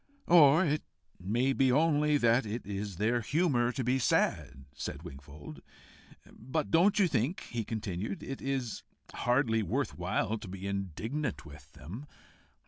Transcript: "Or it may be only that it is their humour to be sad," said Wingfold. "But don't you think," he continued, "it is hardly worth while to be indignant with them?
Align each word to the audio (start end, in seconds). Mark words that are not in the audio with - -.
"Or 0.25 0.65
it 0.65 0.81
may 1.19 1.53
be 1.53 1.71
only 1.71 2.17
that 2.17 2.43
it 2.43 2.65
is 2.65 2.95
their 2.95 3.21
humour 3.21 3.71
to 3.73 3.83
be 3.83 3.99
sad," 3.99 4.65
said 4.73 5.03
Wingfold. 5.03 5.61
"But 6.33 6.71
don't 6.71 6.97
you 6.97 7.07
think," 7.07 7.41
he 7.41 7.63
continued, 7.63 8.23
"it 8.23 8.41
is 8.41 8.81
hardly 9.13 9.61
worth 9.61 9.95
while 9.95 10.39
to 10.39 10.47
be 10.47 10.65
indignant 10.65 11.45
with 11.45 11.73
them? 11.73 12.07